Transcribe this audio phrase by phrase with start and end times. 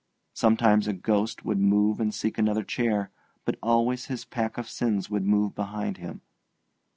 [0.33, 3.11] Sometimes a ghost would move and seek another chair,
[3.45, 6.21] but always his pack of sins would move behind him.